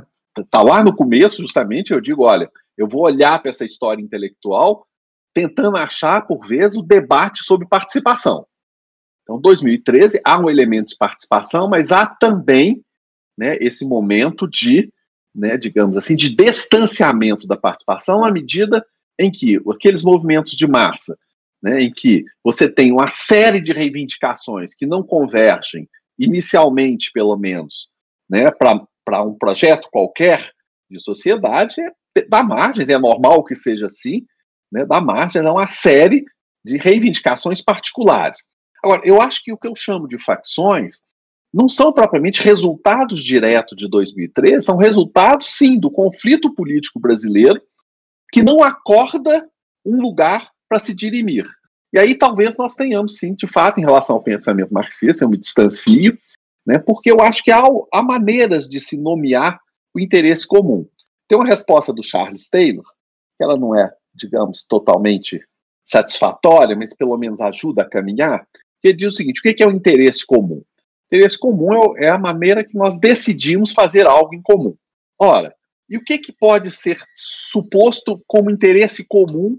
[0.51, 4.87] Tá lá no começo, justamente, eu digo, olha, eu vou olhar para essa história intelectual
[5.35, 8.47] tentando achar, por vezes, o debate sobre participação.
[9.23, 12.83] Então, 2013 há um elemento de participação, mas há também
[13.37, 14.91] né, esse momento de,
[15.35, 18.85] né, digamos assim, de distanciamento da participação à medida
[19.19, 21.19] em que aqueles movimentos de massa,
[21.63, 25.87] né, em que você tem uma série de reivindicações que não convergem
[26.21, 27.89] inicialmente pelo menos,
[28.29, 30.53] né, para um projeto qualquer
[30.91, 31.75] de sociedade,
[32.17, 34.27] é, dá margens, é normal que seja assim,
[34.71, 36.25] né, dá margem a uma série
[36.63, 38.41] de reivindicações particulares.
[38.85, 41.01] Agora, eu acho que o que eu chamo de facções
[41.53, 47.61] não são propriamente resultados diretos de 2013, são resultados, sim, do conflito político brasileiro,
[48.33, 49.49] que não acorda
[49.85, 51.45] um lugar para se dirimir.
[51.93, 55.37] E aí talvez nós tenhamos, sim, de fato, em relação ao pensamento marxista, eu me
[55.37, 56.17] distancio,
[56.67, 59.59] né, porque eu acho que há, há maneiras de se nomear
[59.95, 60.87] o interesse comum.
[61.27, 62.85] Tem uma resposta do Charles Taylor,
[63.37, 65.41] que ela não é, digamos, totalmente
[65.85, 68.47] satisfatória, mas pelo menos ajuda a caminhar,
[68.81, 70.63] que ele diz o seguinte: o que é o interesse comum?
[70.63, 74.77] O interesse comum é, é a maneira que nós decidimos fazer algo em comum.
[75.19, 75.55] Ora,
[75.89, 79.59] e o que, que pode ser suposto como interesse comum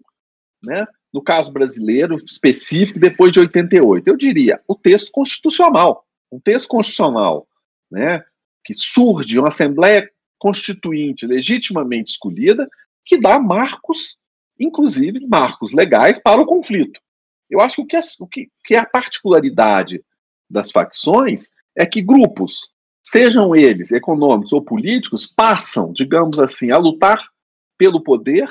[0.66, 4.08] né, no caso brasileiro específico, depois de 88?
[4.08, 6.06] Eu diria o texto constitucional.
[6.32, 7.48] Um texto constitucional
[7.92, 8.24] né,
[8.64, 12.68] que surge uma Assembleia Constituinte legitimamente escolhida,
[13.06, 14.18] que dá marcos,
[14.60, 17.00] inclusive marcos legais, para o conflito.
[17.50, 20.04] Eu acho que o que é, o que, que é a particularidade
[20.50, 22.72] das facções é que grupos,
[23.04, 27.24] sejam eles econômicos ou políticos, passam, digamos assim, a lutar
[27.78, 28.48] pelo poder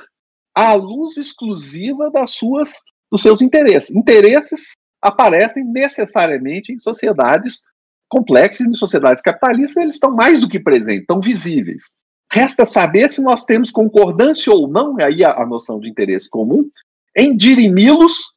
[0.55, 3.95] à luz exclusiva das suas dos seus interesses.
[3.95, 7.63] Interesses aparecem necessariamente em sociedades
[8.09, 11.95] complexas, em sociedades capitalistas, eles estão mais do que presentes, estão visíveis.
[12.33, 16.69] Resta saber se nós temos concordância ou não, aí a, a noção de interesse comum,
[17.17, 18.37] em dirimi-los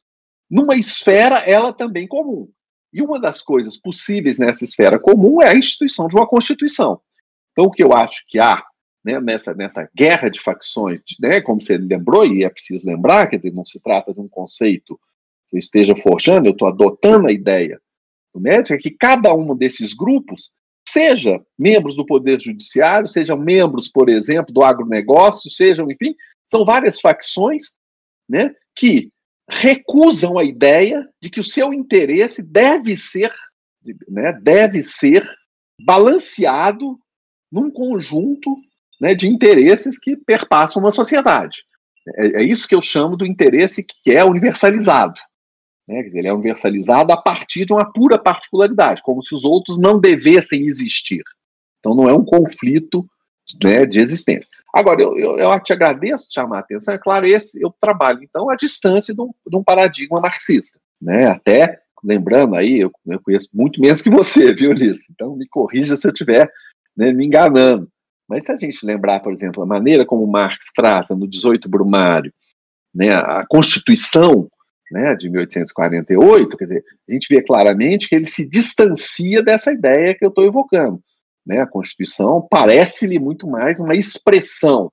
[0.50, 2.48] numa esfera ela também comum.
[2.92, 7.00] E uma das coisas possíveis nessa esfera comum é a instituição de uma Constituição.
[7.52, 8.64] Então, o que eu acho que há
[9.04, 13.36] né, nessa, nessa guerra de facções, né, como você lembrou, e é preciso lembrar, quer
[13.36, 14.98] dizer, não se trata de um conceito
[15.50, 17.80] que eu esteja forjando, eu estou adotando a ideia
[18.34, 20.52] do médico, é que cada um desses grupos
[20.88, 26.14] seja membros do Poder Judiciário, sejam membros, por exemplo, do agronegócio, sejam, enfim,
[26.50, 27.76] são várias facções
[28.28, 29.10] né, que
[29.50, 33.32] recusam a ideia de que o seu interesse deve ser,
[34.08, 35.28] né, deve ser
[35.80, 36.98] balanceado
[37.52, 38.56] num conjunto
[39.00, 41.64] né, de interesses que perpassam uma sociedade.
[42.16, 45.20] É, é, isso que eu chamo do interesse que é universalizado.
[45.88, 46.02] Né?
[46.02, 49.98] Dizer, ele é universalizado a partir de uma pura particularidade, como se os outros não
[49.98, 51.22] devessem existir.
[51.80, 53.06] Então não é um conflito
[53.62, 54.50] né, de existência.
[54.74, 58.50] Agora, eu, eu, eu, te agradeço chamar a atenção, é claro, esse eu trabalho, então,
[58.50, 60.78] à distância de um, de um paradigma marxista.
[61.00, 61.26] Né?
[61.26, 65.10] Até, lembrando aí, eu, eu, conheço muito menos que você, viu, Liz?
[65.10, 66.50] Então me corrija se eu estiver
[66.96, 67.88] né, me enganando.
[68.28, 72.32] Mas se a gente lembrar, por exemplo, a maneira como Marx trata no 18 Brumário,
[72.94, 74.48] né, a Constituição
[74.90, 80.14] né, de 1848, quer dizer, a gente vê claramente que ele se distancia dessa ideia
[80.14, 81.00] que eu estou evocando.
[81.44, 84.90] Né, a Constituição parece-lhe muito mais uma expressão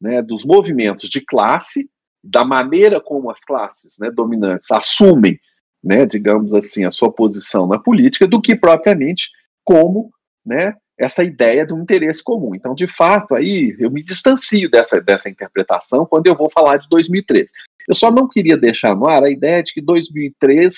[0.00, 1.90] né, dos movimentos de classe,
[2.24, 5.38] da maneira como as classes né, dominantes assumem,
[5.82, 9.30] né, digamos assim, a sua posição na política, do que propriamente
[9.64, 10.10] como
[10.46, 12.54] né, essa ideia de um interesse comum.
[12.54, 16.88] Então, de fato, aí eu me distancio dessa, dessa interpretação quando eu vou falar de
[16.88, 17.52] 2013.
[17.88, 20.76] Eu só não queria deixar no ar a ideia de que 2013,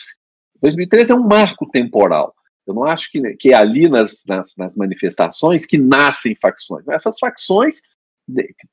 [0.61, 2.35] 2013 é um marco temporal.
[2.67, 6.87] Eu não acho que, que é ali nas, nas, nas manifestações que nascem facções.
[6.89, 7.83] Essas facções,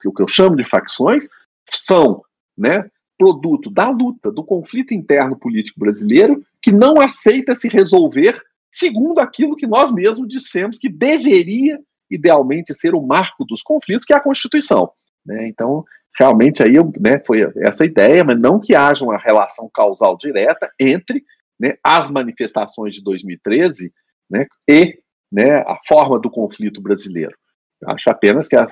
[0.06, 1.28] o que eu chamo de facções,
[1.70, 2.24] são
[2.58, 9.20] né, produto da luta, do conflito interno político brasileiro, que não aceita se resolver segundo
[9.20, 11.80] aquilo que nós mesmos dissemos que deveria,
[12.10, 14.92] idealmente, ser o marco dos conflitos, que é a Constituição.
[15.26, 15.48] Né?
[15.48, 15.84] Então,
[16.18, 21.24] realmente, aí né, foi essa ideia, mas não que haja uma relação causal direta entre
[21.60, 23.94] né, as manifestações de 2013
[24.30, 25.00] né, e
[25.32, 27.36] né, a forma do conflito brasileiro.
[27.82, 28.68] Eu acho apenas que há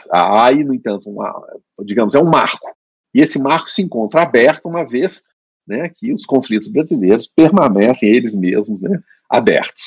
[0.46, 1.34] aí, no entanto, uma,
[1.84, 2.70] digamos, é um marco.
[3.14, 5.26] E esse marco se encontra aberto uma vez
[5.68, 9.86] né, que os conflitos brasileiros permanecem eles mesmos né, abertos.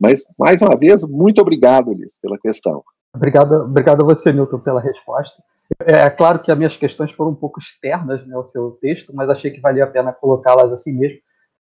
[0.00, 2.82] Mas, mais uma vez, muito obrigado, Liz, pela questão.
[3.14, 5.42] Obrigado, obrigado a você, Milton, pela resposta.
[5.86, 9.12] É, é claro que as minhas questões foram um pouco externas né, ao seu texto,
[9.14, 11.18] mas achei que valia a pena colocá-las assim mesmo,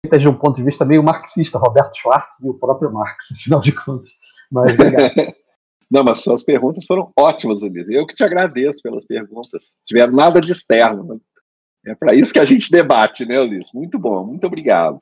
[0.02, 3.62] feitas de um ponto de vista meio marxista, Roberto Schwartz e o próprio Marx, afinal
[3.62, 4.10] de contas.
[4.52, 5.14] Mas obrigado.
[5.90, 7.94] Não, mas suas perguntas foram ótimas, Ulisses.
[7.94, 9.52] Eu que te agradeço pelas perguntas.
[9.52, 11.22] Não tiveram nada de externo.
[11.86, 13.72] É para isso que a gente debate, né, Ulisses?
[13.72, 14.98] Muito bom, muito obrigado.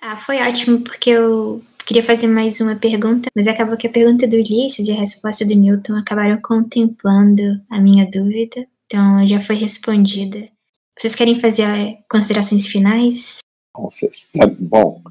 [0.00, 4.26] Ah, foi ótimo, porque eu queria fazer mais uma pergunta, mas acabou que a pergunta
[4.26, 9.56] do Ulisses e a resposta do Newton acabaram contemplando a minha dúvida, então já foi
[9.56, 10.40] respondida.
[10.98, 13.38] Vocês querem fazer eh, considerações finais?
[14.34, 15.02] É, bom,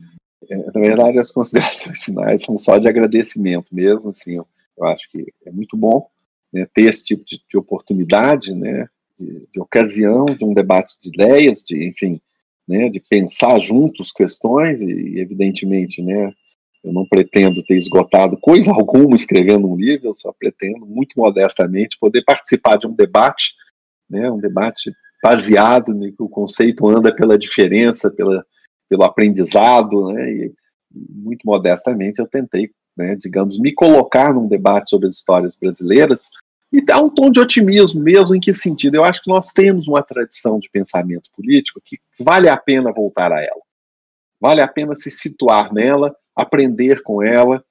[0.49, 5.09] é, na verdade as considerações finais são só de agradecimento mesmo, assim, eu, eu acho
[5.11, 6.07] que é muito bom
[6.51, 8.87] né, ter esse tipo de, de oportunidade, né,
[9.19, 12.13] de, de, ocasião, de um debate de ideias, de, enfim,
[12.67, 16.33] né, de pensar juntos questões e, evidentemente, né,
[16.83, 21.97] eu não pretendo ter esgotado coisa alguma escrevendo um livro, eu só pretendo, muito modestamente,
[21.99, 23.53] poder participar de um debate,
[24.09, 28.45] né, um debate baseado em que o conceito anda pela diferença, pela,
[28.89, 30.53] pelo aprendizado, né, e
[30.91, 36.29] muito modestamente eu tentei, né, digamos, me colocar num debate sobre as histórias brasileiras
[36.71, 38.95] e dar um tom de otimismo mesmo, em que sentido?
[38.95, 43.31] Eu acho que nós temos uma tradição de pensamento político que vale a pena voltar
[43.31, 43.61] a ela.
[44.39, 47.63] Vale a pena se situar nela, aprender com ela.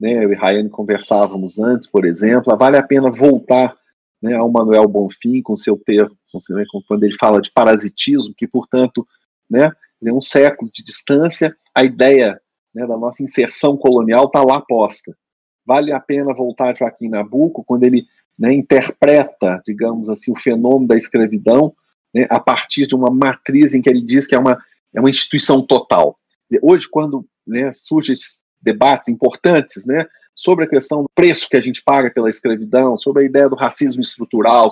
[0.00, 0.24] Né?
[0.24, 2.56] Eu e Rayane conversávamos antes, por exemplo.
[2.56, 3.76] Vale a pena voltar
[4.20, 6.16] né, ao Manuel Bonfim com seu termo,
[6.50, 9.06] né, quando ele fala de parasitismo, que, portanto,
[9.48, 9.70] né,
[10.02, 12.40] um século de distância, a ideia
[12.74, 15.16] né, da nossa inserção colonial está lá posta.
[15.64, 18.04] Vale a pena voltar a Joaquim Nabuco, quando ele
[18.38, 21.74] né, interpreta, digamos assim, o fenômeno da escravidão
[22.14, 24.58] né, a partir de uma matriz em que ele diz que é uma,
[24.94, 26.18] é uma instituição total.
[26.62, 28.12] Hoje, quando né, surge
[28.60, 30.04] debates importantes, né?
[30.34, 33.56] Sobre a questão do preço que a gente paga pela escravidão, sobre a ideia do
[33.56, 34.68] racismo estrutural,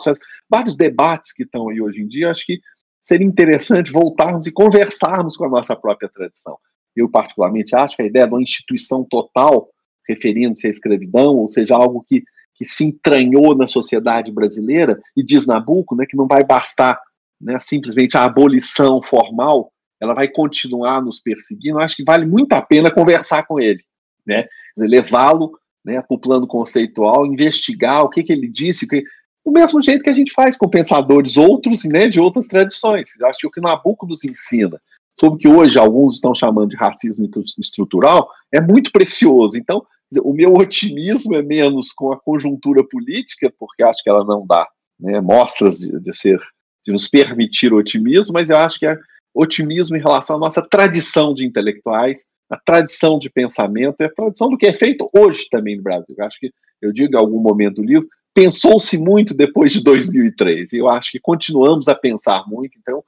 [0.51, 2.31] vários debates que estão aí hoje em dia.
[2.31, 2.61] Acho que
[3.03, 6.59] seria interessante voltarmos e conversarmos com a nossa própria tradição.
[6.95, 9.71] Eu, particularmente, acho que a ideia de uma instituição total,
[10.07, 12.23] referindo-se à escravidão, ou seja, algo que,
[12.55, 17.01] que se entranhou na sociedade brasileira, e diz Nabucco né, que não vai bastar
[17.41, 19.73] né, simplesmente a abolição formal,
[20.05, 21.81] ela vai continuar nos perseguindo.
[21.81, 23.83] Acho que vale muito a pena conversar com ele,
[24.27, 24.47] né,
[24.77, 25.53] levá-lo
[25.85, 29.05] né, para o plano conceitual, investigar o que, que ele disse, que,
[29.45, 33.11] do mesmo jeito que a gente faz com pensadores outros né, de outras tradições.
[33.23, 34.81] Acho que o que Nabucco nos ensina
[35.19, 37.29] sobre o que hoje alguns estão chamando de racismo
[37.59, 39.57] estrutural é muito precioso.
[39.57, 39.85] Então,
[40.23, 44.67] o meu otimismo é menos com a conjuntura política, porque acho que ela não dá
[44.99, 46.41] né, mostras de, de, ser,
[46.85, 48.97] de nos permitir otimismo, mas eu acho que é
[49.35, 54.49] otimismo em relação à nossa tradição de intelectuais, a tradição de pensamento, e a tradição
[54.49, 56.15] do que é feito hoje também no Brasil.
[56.17, 60.73] Eu acho que, eu digo em algum momento do livro, pensou-se muito depois de 2003,
[60.73, 63.03] e eu acho que continuamos a pensar muito, então,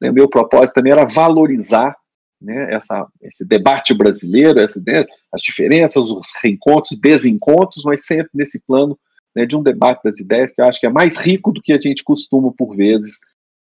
[0.00, 1.96] né, meu propósito também era valorizar
[2.40, 8.64] né, essa, esse debate brasileiro, essa, né, as diferenças, os reencontros, desencontros, mas sempre nesse
[8.64, 8.98] plano
[9.36, 11.72] né, de um debate das ideias que eu acho que é mais rico do que
[11.72, 13.20] a gente costuma, por vezes,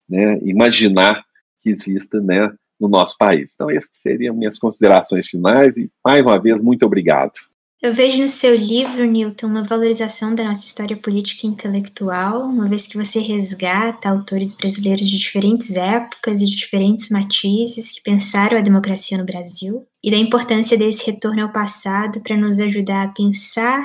[0.09, 1.25] né, imaginar
[1.61, 2.51] que exista né,
[2.81, 3.53] no nosso país.
[3.55, 7.33] Então, essas seriam minhas considerações finais e, mais uma vez, muito obrigado.
[7.81, 12.67] Eu vejo no seu livro, Newton, uma valorização da nossa história política e intelectual, uma
[12.67, 18.59] vez que você resgata autores brasileiros de diferentes épocas e de diferentes matizes que pensaram
[18.59, 23.13] a democracia no Brasil, e da importância desse retorno ao passado para nos ajudar a
[23.13, 23.85] pensar